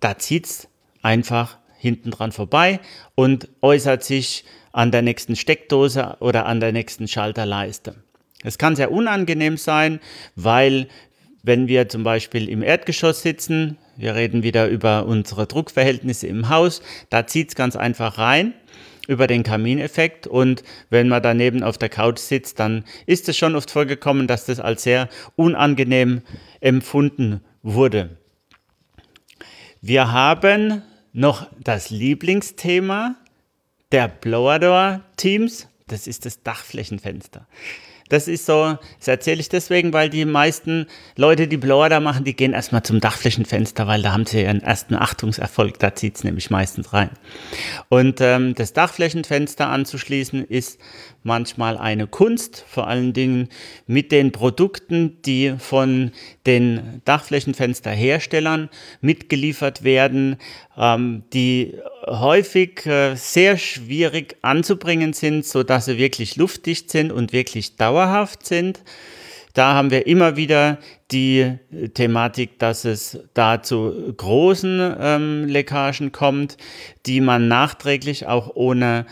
Da 0.00 0.18
zieht 0.18 0.46
es 0.46 0.68
einfach 1.02 1.58
hinten 1.78 2.10
dran 2.10 2.32
vorbei 2.32 2.80
und 3.14 3.48
äußert 3.62 4.02
sich 4.04 4.44
an 4.72 4.90
der 4.90 5.02
nächsten 5.02 5.36
Steckdose 5.36 6.16
oder 6.20 6.46
an 6.46 6.60
der 6.60 6.72
nächsten 6.72 7.08
Schalterleiste. 7.08 7.96
Es 8.44 8.58
kann 8.58 8.76
sehr 8.76 8.92
unangenehm 8.92 9.56
sein, 9.56 10.00
weil 10.36 10.88
wenn 11.42 11.66
wir 11.68 11.88
zum 11.88 12.04
Beispiel 12.04 12.48
im 12.48 12.62
Erdgeschoss 12.62 13.22
sitzen, 13.22 13.78
wir 13.96 14.14
reden 14.14 14.42
wieder 14.42 14.68
über 14.68 15.06
unsere 15.06 15.46
Druckverhältnisse 15.46 16.26
im 16.26 16.48
Haus. 16.48 16.82
Da 17.10 17.26
zieht 17.26 17.48
es 17.48 17.54
ganz 17.54 17.74
einfach 17.74 18.18
rein 18.18 18.54
über 19.08 19.26
den 19.26 19.42
Kamineffekt 19.42 20.26
und 20.26 20.62
wenn 20.90 21.08
man 21.08 21.22
daneben 21.22 21.62
auf 21.62 21.78
der 21.78 21.88
Couch 21.88 22.18
sitzt, 22.18 22.60
dann 22.60 22.84
ist 23.06 23.28
es 23.28 23.36
schon 23.36 23.56
oft 23.56 23.70
vorgekommen, 23.70 24.26
dass 24.26 24.44
das 24.44 24.60
als 24.60 24.82
sehr 24.82 25.08
unangenehm 25.34 26.20
empfunden 26.60 27.40
wurde. 27.62 28.18
Wir 29.80 30.10
haben 30.10 30.82
noch 31.12 31.46
das 31.60 31.90
Lieblingsthema 31.90 33.16
der 33.92 34.08
Blower 34.08 34.58
Door 34.58 35.02
Teams, 35.16 35.68
das 35.86 36.06
ist 36.06 36.26
das 36.26 36.42
Dachflächenfenster. 36.42 37.46
Das 38.08 38.28
ist 38.28 38.46
so, 38.46 38.78
das 38.98 39.08
erzähle 39.08 39.40
ich 39.40 39.48
deswegen, 39.48 39.92
weil 39.92 40.10
die 40.10 40.24
meisten 40.24 40.86
Leute, 41.16 41.48
die 41.48 41.56
Blower 41.56 41.88
da 41.88 42.00
machen, 42.00 42.24
die 42.24 42.34
gehen 42.34 42.52
erstmal 42.52 42.82
zum 42.82 43.00
Dachflächenfenster, 43.00 43.86
weil 43.86 44.02
da 44.02 44.12
haben 44.12 44.26
sie 44.26 44.42
ihren 44.42 44.62
ersten 44.62 44.94
Achtungserfolg, 44.94 45.78
da 45.78 45.94
zieht 45.94 46.16
es 46.16 46.24
nämlich 46.24 46.50
meistens 46.50 46.92
rein. 46.92 47.10
Und 47.88 48.20
ähm, 48.20 48.54
das 48.54 48.72
Dachflächenfenster 48.72 49.68
anzuschließen 49.68 50.44
ist 50.44 50.78
manchmal 51.22 51.76
eine 51.76 52.06
Kunst, 52.06 52.64
vor 52.68 52.86
allen 52.86 53.12
Dingen 53.12 53.48
mit 53.86 54.12
den 54.12 54.32
Produkten, 54.32 55.20
die 55.22 55.54
von 55.58 56.12
den 56.46 57.02
Dachflächenfensterherstellern 57.04 58.70
mitgeliefert 59.00 59.84
werden, 59.84 60.36
ähm, 60.76 61.24
die 61.32 61.74
häufig 62.08 62.86
äh, 62.86 63.14
sehr 63.14 63.56
schwierig 63.56 64.36
anzubringen 64.42 65.12
sind, 65.12 65.44
so 65.44 65.62
dass 65.62 65.86
sie 65.86 65.98
wirklich 65.98 66.36
luftdicht 66.36 66.90
sind 66.90 67.12
und 67.12 67.32
wirklich 67.32 67.76
dauerhaft 67.76 68.46
sind. 68.46 68.82
Da 69.54 69.74
haben 69.74 69.90
wir 69.90 70.06
immer 70.06 70.36
wieder 70.36 70.78
die 71.10 71.58
Thematik, 71.94 72.58
dass 72.58 72.84
es 72.84 73.18
da 73.34 73.62
zu 73.62 74.14
großen 74.16 74.96
ähm, 75.00 75.44
Leckagen 75.46 76.12
kommt, 76.12 76.56
die 77.06 77.20
man 77.20 77.48
nachträglich 77.48 78.26
auch 78.26 78.54
ohne 78.54 79.06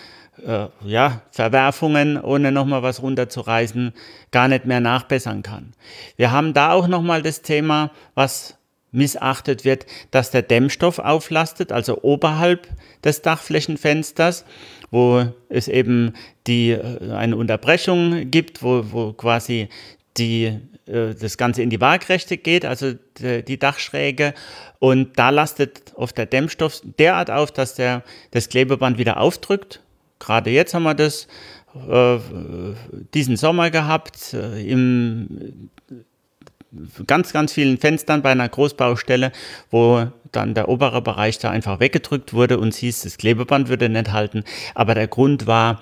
äh, 0.45 0.67
ja, 0.85 1.23
Verwerfungen, 1.31 2.21
ohne 2.21 2.53
nochmal 2.53 2.83
was 2.83 3.03
runterzureißen, 3.03 3.93
gar 4.31 4.49
nicht 4.49 4.67
mehr 4.67 4.81
nachbessern 4.81 5.43
kann. 5.43 5.73
Wir 6.17 6.31
haben 6.31 6.53
da 6.53 6.73
auch 6.73 6.87
nochmal 6.87 7.23
das 7.23 7.43
Thema, 7.43 7.91
was 8.15 8.57
missachtet 8.93 9.65
wird, 9.65 9.87
dass 10.11 10.31
der 10.31 10.43
Dämmstoff 10.43 10.99
auflastet, 10.99 11.73
also 11.73 12.03
oberhalb 12.03 12.69
des 13.05 13.23
Dachflächenfensters, 13.23 14.45
wo 14.91 15.27
es 15.49 15.69
eben 15.69 16.15
die, 16.47 16.71
äh, 16.71 17.13
eine 17.13 17.37
Unterbrechung 17.37 18.31
gibt, 18.31 18.63
wo, 18.63 18.85
wo 18.91 19.13
quasi 19.13 19.69
die, 20.17 20.59
äh, 20.87 21.15
das 21.21 21.37
Ganze 21.37 21.63
in 21.63 21.71
die 21.71 21.81
Waagrechte 21.81 22.37
geht, 22.37 22.65
also 22.65 22.95
die, 23.19 23.59
Dachschräge. 23.59 24.35
Und 24.79 25.19
da 25.19 25.31
lastet 25.31 25.93
oft 25.95 26.17
der 26.17 26.27
Dämmstoff 26.27 26.81
derart 26.99 27.31
auf, 27.31 27.51
dass 27.51 27.75
der, 27.75 28.03
das 28.31 28.49
Klebeband 28.49 28.99
wieder 28.99 29.19
aufdrückt. 29.19 29.81
Gerade 30.19 30.51
jetzt 30.51 30.75
haben 30.75 30.85
wir 30.85 30.95
das 30.95 31.29
äh, 31.89 32.19
diesen 33.13 33.37
Sommer 33.37 33.71
gehabt. 33.71 34.33
Im 34.35 35.71
ganz, 37.07 37.33
ganz 37.33 37.53
vielen 37.53 37.79
Fenstern 37.79 38.23
bei 38.23 38.31
einer 38.31 38.49
Großbaustelle, 38.49 39.33
wo 39.71 40.07
dann 40.33 40.55
der 40.55 40.69
obere 40.69 41.03
Bereich 41.03 41.39
da 41.39 41.51
einfach 41.51 41.81
weggedrückt 41.81 42.33
wurde 42.33 42.59
und 42.59 42.75
hieß, 42.75 43.03
das 43.03 43.19
Klebeband 43.19 43.69
würde 43.69 43.89
nicht 43.89 44.13
halten. 44.13 44.45
Aber 44.75 44.95
der 44.95 45.09
Grund 45.09 45.47
war, 45.47 45.81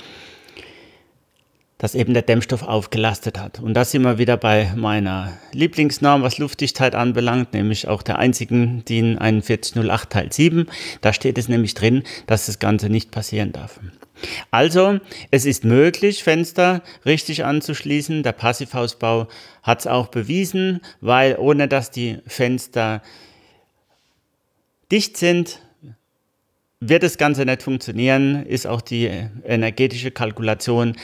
dass 1.79 1.95
eben 1.95 2.15
der 2.15 2.23
Dämmstoff 2.23 2.63
aufgelastet 2.63 3.39
hat. 3.39 3.61
Und 3.61 3.75
da 3.75 3.85
sind 3.85 4.03
wir 4.03 4.17
wieder 4.19 4.37
bei 4.37 4.73
meiner 4.77 5.33
Lieblingsnorm, 5.53 6.23
was 6.23 6.39
Luftdichtheit 6.39 6.95
anbelangt, 6.95 7.53
nämlich 7.53 7.89
auch 7.89 8.03
der 8.03 8.19
einzigen 8.19 8.85
DIN 8.85 9.19
4108 9.19 10.11
Teil 10.11 10.33
7. 10.33 10.67
Da 11.01 11.13
steht 11.13 11.37
es 11.37 11.49
nämlich 11.49 11.75
drin, 11.75 12.05
dass 12.27 12.47
das 12.47 12.59
Ganze 12.59 12.89
nicht 12.89 13.11
passieren 13.11 13.53
darf. 13.53 13.81
Also, 14.51 15.01
es 15.31 15.47
ist 15.47 15.65
möglich, 15.65 16.23
Fenster 16.23 16.83
richtig 17.05 17.45
anzuschließen. 17.45 18.23
Der 18.23 18.33
Passivhausbau 18.33 19.29
hat 19.63 19.81
es 19.81 19.87
auch 19.87 20.09
bewiesen, 20.09 20.81
weil 21.01 21.37
ohne 21.37 21.69
dass 21.69 21.91
die 21.91 22.19
Fenster 22.27 23.03
dicht 24.91 25.17
sind, 25.17 25.61
wird 26.81 27.03
das 27.03 27.19
Ganze 27.19 27.45
nicht 27.45 27.63
funktionieren, 27.63 28.45
ist 28.47 28.67
auch 28.67 28.81
die 28.81 29.07
energetische 29.07 30.11
Kalkulation 30.11 30.97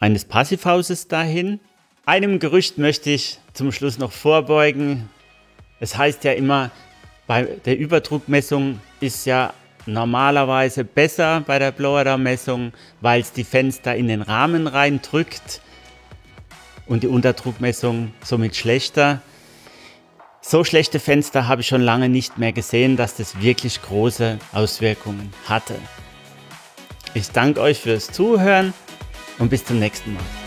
eines 0.00 0.24
Passivhauses 0.24 1.08
dahin. 1.08 1.60
Einem 2.04 2.40
Gerücht 2.40 2.78
möchte 2.78 3.10
ich 3.10 3.38
zum 3.52 3.70
Schluss 3.70 3.98
noch 3.98 4.10
vorbeugen. 4.10 5.08
Es 5.78 5.96
heißt 5.96 6.24
ja 6.24 6.32
immer, 6.32 6.72
bei 7.26 7.44
der 7.64 7.78
Überdruckmessung 7.78 8.80
ist 9.00 9.24
ja 9.26 9.54
normalerweise 9.86 10.84
besser 10.84 11.42
bei 11.46 11.58
der 11.58 11.72
Blower-Messung, 11.72 12.72
weil 13.00 13.20
es 13.20 13.32
die 13.32 13.44
Fenster 13.44 13.94
in 13.94 14.08
den 14.08 14.22
Rahmen 14.22 14.66
reindrückt 14.66 15.60
und 16.86 17.02
die 17.02 17.08
Unterdruckmessung 17.08 18.12
somit 18.22 18.56
schlechter. 18.56 19.20
So 20.40 20.64
schlechte 20.64 20.98
Fenster 20.98 21.46
habe 21.46 21.60
ich 21.60 21.68
schon 21.68 21.82
lange 21.82 22.08
nicht 22.08 22.38
mehr 22.38 22.52
gesehen, 22.52 22.96
dass 22.96 23.16
das 23.16 23.40
wirklich 23.40 23.80
große 23.80 24.38
Auswirkungen 24.52 25.32
hatte. 25.48 25.74
Ich 27.14 27.30
danke 27.30 27.60
euch 27.60 27.78
fürs 27.78 28.10
Zuhören 28.10 28.74
und 29.38 29.50
bis 29.50 29.64
zum 29.64 29.78
nächsten 29.78 30.14
Mal. 30.14 30.41